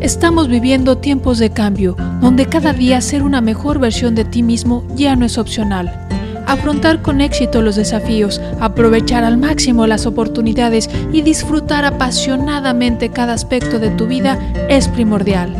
[0.00, 4.82] Estamos viviendo tiempos de cambio, donde cada día ser una mejor versión de ti mismo
[4.96, 6.08] ya no es opcional.
[6.46, 13.78] Afrontar con éxito los desafíos, aprovechar al máximo las oportunidades y disfrutar apasionadamente cada aspecto
[13.78, 14.38] de tu vida
[14.70, 15.54] es primordial.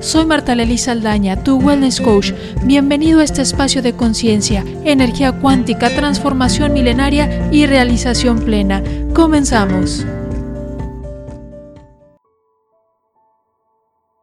[0.00, 2.32] Soy Marta Lely Saldaña, tu Wellness Coach.
[2.64, 8.82] Bienvenido a este espacio de conciencia, energía cuántica, transformación milenaria y realización plena.
[9.14, 10.04] Comenzamos.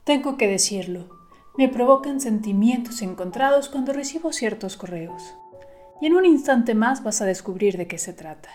[0.06, 1.10] Tengo que decirlo,
[1.58, 5.34] me provocan sentimientos encontrados cuando recibo ciertos correos.
[6.00, 8.50] Y en un instante más vas a descubrir de qué se trata.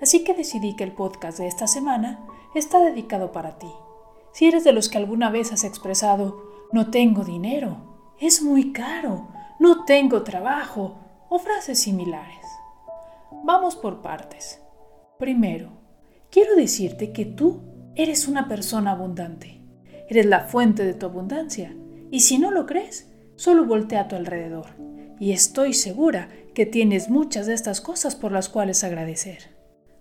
[0.00, 2.24] Así que decidí que el podcast de esta semana
[2.54, 3.70] está dedicado para ti.
[4.32, 9.28] Si eres de los que alguna vez has expresado, no tengo dinero, es muy caro,
[9.58, 12.46] no tengo trabajo, o frases similares.
[13.42, 14.62] Vamos por partes.
[15.18, 15.72] Primero,
[16.30, 17.60] quiero decirte que tú
[17.96, 19.63] eres una persona abundante.
[20.08, 21.74] Eres la fuente de tu abundancia.
[22.10, 24.66] Y si no lo crees, solo voltea a tu alrededor.
[25.18, 29.50] Y estoy segura que tienes muchas de estas cosas por las cuales agradecer.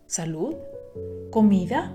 [0.06, 0.56] Salud,
[1.32, 1.94] comida,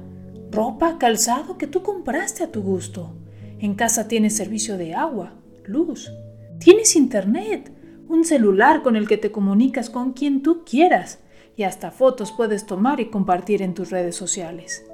[0.50, 3.14] ropa, calzado que tú compraste a tu gusto.
[3.58, 5.34] En casa tienes servicio de agua,
[5.64, 6.12] luz.
[6.58, 7.72] Tienes internet,
[8.08, 11.20] un celular con el que te comunicas con quien tú quieras
[11.56, 14.84] y hasta fotos puedes tomar y compartir en tus redes sociales.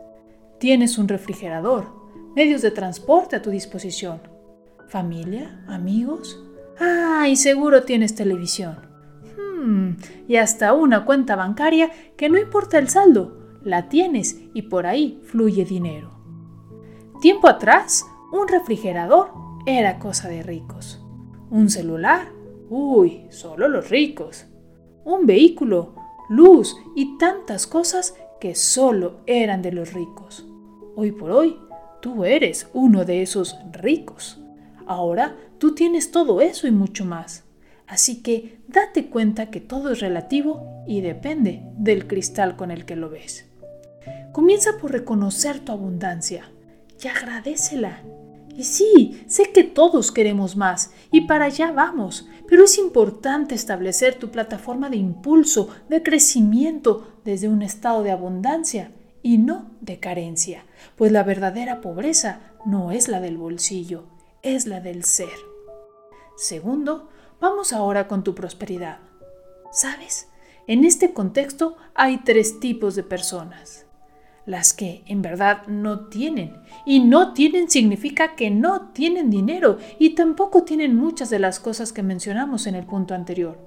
[0.58, 2.03] Tienes un refrigerador,
[2.34, 4.20] medios de transporte a tu disposición.
[4.88, 5.64] ¿Familia?
[5.68, 6.42] ¿Amigos?
[6.78, 8.76] Ah, y seguro tienes televisión.
[9.36, 9.96] Hmm,
[10.28, 15.20] y hasta una cuenta bancaria que no importa el saldo, la tienes y por ahí
[15.24, 16.10] fluye dinero.
[17.20, 19.32] Tiempo atrás, un refrigerador
[19.66, 21.00] era cosa de ricos.
[21.50, 22.28] Un celular,
[22.68, 24.46] uy, solo los ricos.
[25.04, 25.94] Un vehículo,
[26.28, 30.46] luz y tantas cosas que solo eran de los ricos.
[30.96, 31.58] Hoy por hoy,
[32.04, 34.38] Tú eres uno de esos ricos.
[34.86, 37.44] Ahora tú tienes todo eso y mucho más.
[37.86, 42.94] Así que date cuenta que todo es relativo y depende del cristal con el que
[42.94, 43.46] lo ves.
[44.32, 46.50] Comienza por reconocer tu abundancia
[47.02, 48.02] y agradecela.
[48.54, 54.16] Y sí, sé que todos queremos más y para allá vamos, pero es importante establecer
[54.16, 58.90] tu plataforma de impulso, de crecimiento desde un estado de abundancia
[59.24, 64.04] y no de carencia, pues la verdadera pobreza no es la del bolsillo,
[64.42, 65.32] es la del ser.
[66.36, 67.08] Segundo,
[67.40, 68.98] vamos ahora con tu prosperidad.
[69.72, 70.28] ¿Sabes?
[70.66, 73.86] En este contexto hay tres tipos de personas.
[74.44, 76.60] Las que en verdad no tienen.
[76.84, 81.94] Y no tienen significa que no tienen dinero y tampoco tienen muchas de las cosas
[81.94, 83.58] que mencionamos en el punto anterior.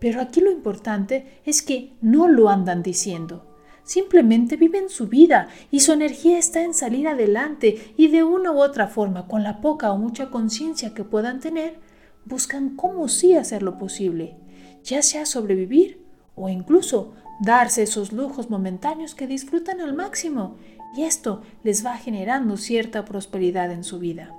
[0.00, 3.48] Pero aquí lo importante es que no lo andan diciendo
[3.88, 8.60] simplemente viven su vida y su energía está en salir adelante y de una u
[8.60, 11.80] otra forma, con la poca o mucha conciencia que puedan tener,
[12.26, 14.36] buscan cómo sí hacerlo posible,
[14.84, 16.04] ya sea sobrevivir
[16.34, 20.56] o incluso darse esos lujos momentáneos que disfrutan al máximo
[20.94, 24.34] y esto les va generando cierta prosperidad en su vida.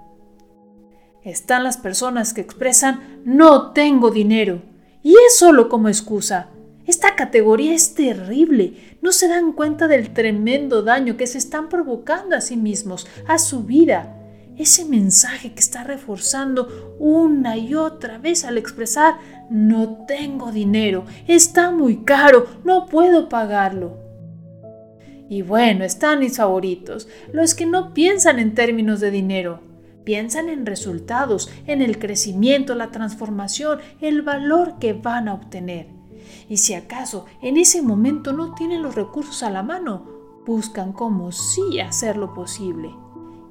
[1.24, 4.62] Están las personas que expresan no tengo dinero
[5.02, 6.50] y es solo como excusa
[6.90, 8.74] esta categoría es terrible.
[9.02, 13.38] No se dan cuenta del tremendo daño que se están provocando a sí mismos, a
[13.38, 14.16] su vida.
[14.58, 19.20] Ese mensaje que está reforzando una y otra vez al expresar
[19.52, 23.98] no tengo dinero, está muy caro, no puedo pagarlo.
[25.30, 29.62] Y bueno, están mis favoritos, los que no piensan en términos de dinero,
[30.04, 35.99] piensan en resultados, en el crecimiento, la transformación, el valor que van a obtener.
[36.48, 40.06] Y si acaso en ese momento no tienen los recursos a la mano,
[40.46, 42.90] buscan cómo sí hacerlo posible.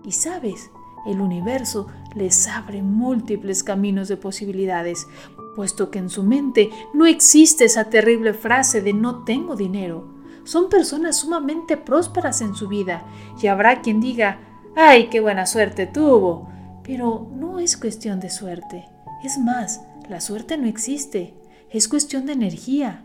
[0.04, 0.70] Y sabes,
[1.06, 5.06] el universo les abre múltiples caminos de posibilidades,
[5.54, 10.18] puesto que en su mente no existe esa terrible frase de no tengo dinero.
[10.44, 13.04] Son personas sumamente prósperas en su vida
[13.40, 14.40] y habrá quien diga,
[14.76, 16.48] ¡ay, qué buena suerte tuvo!
[16.82, 18.88] Pero no es cuestión de suerte.
[19.22, 21.34] Es más, la suerte no existe.
[21.70, 23.04] Es cuestión de energía.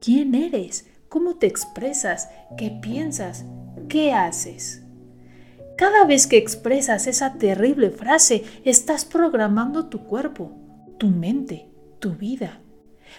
[0.00, 0.86] ¿Quién eres?
[1.08, 2.28] ¿Cómo te expresas?
[2.56, 3.44] ¿Qué piensas?
[3.88, 4.84] ¿Qué haces?
[5.76, 10.52] Cada vez que expresas esa terrible frase, estás programando tu cuerpo,
[10.98, 11.68] tu mente,
[11.98, 12.60] tu vida.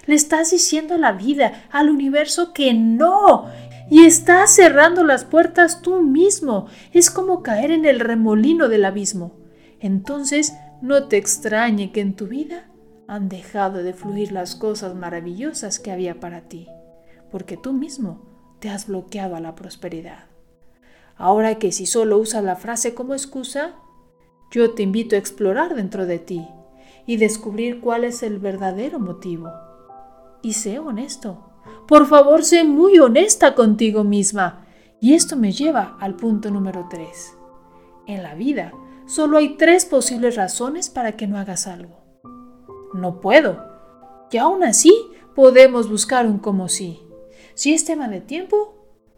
[0.06, 3.46] Le estás diciendo a la vida, al universo que no.
[3.90, 6.68] Y estás cerrando las puertas tú mismo.
[6.94, 9.36] Es como caer en el remolino del abismo.
[9.82, 12.67] Entonces, no te extrañe que en tu vida
[13.08, 16.68] han dejado de fluir las cosas maravillosas que había para ti,
[17.32, 18.22] porque tú mismo
[18.60, 20.26] te has bloqueado a la prosperidad.
[21.16, 23.76] Ahora que si solo usas la frase como excusa,
[24.52, 26.48] yo te invito a explorar dentro de ti
[27.06, 29.50] y descubrir cuál es el verdadero motivo.
[30.42, 31.52] Y sé honesto.
[31.88, 34.66] Por favor, sé muy honesta contigo misma.
[35.00, 37.34] Y esto me lleva al punto número 3.
[38.08, 38.74] En la vida,
[39.06, 42.07] solo hay tres posibles razones para que no hagas algo.
[42.98, 43.64] No puedo.
[44.32, 44.94] Y aún así,
[45.36, 47.02] podemos buscar un como sí.
[47.54, 48.76] Si es tema de tiempo,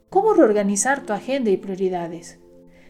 [0.10, 2.40] ¿cómo reorganizar tu agenda y prioridades?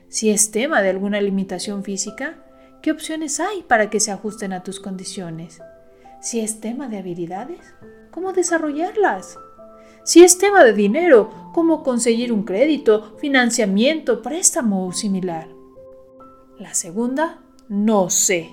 [0.08, 2.44] Si es tema de alguna limitación física,
[2.82, 5.62] ¿qué opciones hay para que se ajusten a tus condiciones?
[6.22, 7.60] Si es tema de habilidades,
[8.12, 9.38] ¿cómo desarrollarlas?
[10.04, 15.48] Si es tema de dinero, ¿cómo conseguir un crédito, financiamiento, préstamo o similar?
[16.58, 18.50] La segunda, no sé.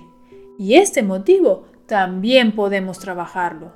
[0.59, 3.73] Y este motivo también podemos trabajarlo.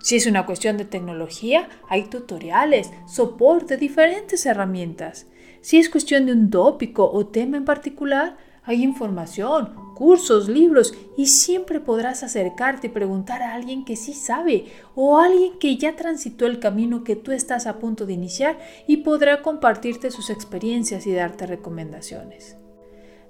[0.00, 5.26] Si es una cuestión de tecnología, hay tutoriales, soporte, diferentes herramientas.
[5.62, 11.26] Si es cuestión de un tópico o tema en particular, hay información, cursos, libros y
[11.26, 15.96] siempre podrás acercarte y preguntar a alguien que sí sabe o a alguien que ya
[15.96, 21.06] transitó el camino que tú estás a punto de iniciar y podrá compartirte sus experiencias
[21.06, 22.56] y darte recomendaciones.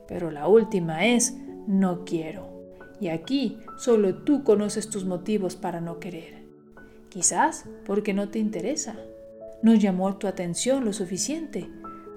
[0.08, 1.36] Pero la última es
[1.66, 2.53] no quiero.
[3.00, 6.44] Y aquí solo tú conoces tus motivos para no querer.
[7.08, 8.96] Quizás porque no te interesa,
[9.62, 11.68] no llamó tu atención lo suficiente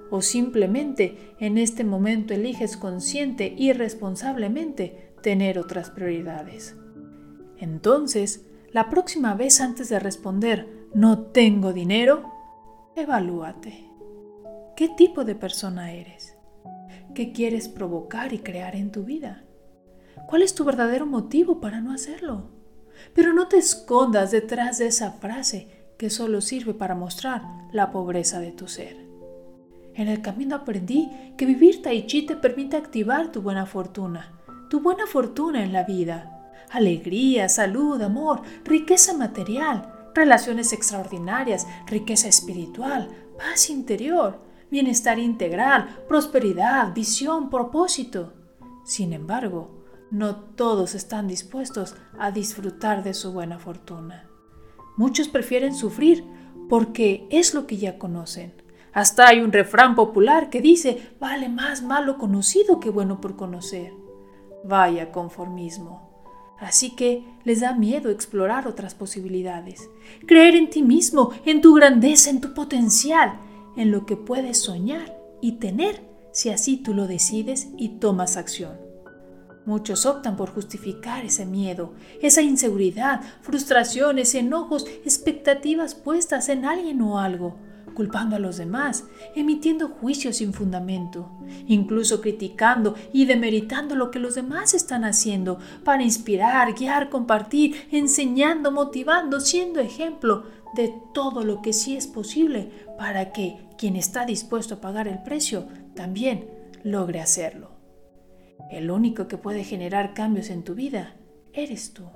[0.09, 6.75] o simplemente en este momento eliges consciente y responsablemente tener otras prioridades.
[7.57, 12.31] Entonces, la próxima vez antes de responder no tengo dinero,
[12.95, 13.89] evalúate.
[14.75, 16.37] ¿Qué tipo de persona eres?
[17.13, 19.46] ¿Qué quieres provocar y crear en tu vida?
[20.25, 22.49] ¿Cuál es tu verdadero motivo para no hacerlo?
[23.13, 28.39] Pero no te escondas detrás de esa frase que solo sirve para mostrar la pobreza
[28.39, 29.07] de tu ser.
[29.93, 34.79] En el camino aprendí que vivir tai chi te permite activar tu buena fortuna, tu
[34.79, 36.53] buena fortuna en la vida.
[36.69, 47.49] Alegría, salud, amor, riqueza material, relaciones extraordinarias, riqueza espiritual, paz interior, bienestar integral, prosperidad, visión,
[47.49, 48.33] propósito.
[48.83, 49.76] Sin embargo,
[50.11, 54.29] no todos están dispuestos a disfrutar de su buena fortuna.
[54.95, 56.23] Muchos prefieren sufrir
[56.69, 58.67] porque es lo que ya conocen
[58.97, 63.93] hasta hay un refrán popular que dice, vale más malo conocido que bueno por conocer.
[64.63, 66.09] Vaya conformismo.
[66.59, 69.87] Así que les da miedo explorar otras posibilidades,
[70.25, 73.39] creer en ti mismo, en tu grandeza, en tu potencial,
[73.75, 76.01] en lo que puedes soñar y tener
[76.33, 78.86] si así tú lo decides y tomas acción.
[79.67, 87.19] Muchos optan por justificar ese miedo, esa inseguridad, frustraciones, enojos, expectativas puestas en alguien o
[87.19, 87.57] algo,
[87.93, 89.03] culpando a los demás,
[89.35, 91.29] emitiendo juicios sin fundamento,
[91.67, 98.71] incluso criticando y demeritando lo que los demás están haciendo para inspirar, guiar, compartir, enseñando,
[98.71, 104.75] motivando, siendo ejemplo de todo lo que sí es posible para que quien está dispuesto
[104.75, 106.49] a pagar el precio también
[106.85, 107.76] logre hacerlo.
[108.71, 111.15] El único que puede generar cambios en tu vida
[111.53, 112.09] eres tú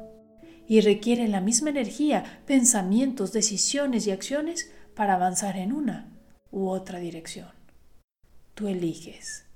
[0.67, 6.11] y requiere la misma energía, pensamientos, decisiones y acciones para avanzar en una
[6.51, 7.49] u otra dirección.
[8.53, 9.50] Tú eliges.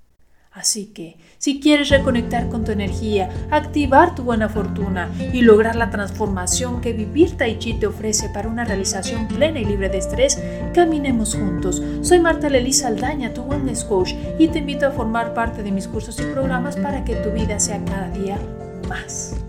[0.55, 5.89] Así que, si quieres reconectar con tu energía, activar tu buena fortuna y lograr la
[5.89, 10.41] transformación que vivir Tai Chi te ofrece para una realización plena y libre de estrés,
[10.73, 11.83] caminemos juntos.
[12.01, 15.89] Soy Marta Lelisa Aldaña, tu Wellness Coach, y te invito a formar parte de mis
[15.89, 18.39] cursos y programas para que tu vida sea cada día
[18.87, 19.44] más.